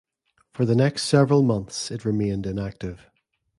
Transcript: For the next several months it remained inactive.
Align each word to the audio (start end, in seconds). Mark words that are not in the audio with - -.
For 0.51 0.65
the 0.65 0.73
next 0.73 1.03
several 1.03 1.43
months 1.43 1.91
it 1.91 2.05
remained 2.05 2.47
inactive. 2.47 3.07